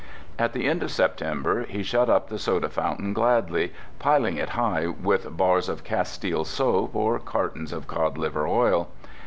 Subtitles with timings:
[0.39, 4.87] At the end of September he shut up the soda fountain gladly, piling it high
[4.87, 8.89] with bars of castile soap or cartons of cod liver oil.